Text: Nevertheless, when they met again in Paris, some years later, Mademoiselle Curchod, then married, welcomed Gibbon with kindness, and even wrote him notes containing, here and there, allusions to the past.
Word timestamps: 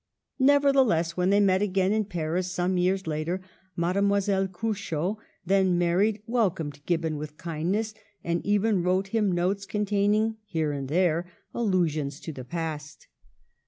Nevertheless, 0.39 1.15
when 1.15 1.29
they 1.29 1.39
met 1.39 1.61
again 1.61 1.91
in 1.91 2.05
Paris, 2.05 2.51
some 2.51 2.75
years 2.79 3.05
later, 3.05 3.39
Mademoiselle 3.75 4.47
Curchod, 4.47 5.17
then 5.45 5.77
married, 5.77 6.23
welcomed 6.25 6.83
Gibbon 6.87 7.17
with 7.17 7.37
kindness, 7.37 7.93
and 8.23 8.43
even 8.43 8.81
wrote 8.81 9.09
him 9.09 9.31
notes 9.31 9.67
containing, 9.67 10.37
here 10.43 10.71
and 10.71 10.87
there, 10.89 11.27
allusions 11.53 12.19
to 12.21 12.33
the 12.33 12.43
past. 12.43 13.05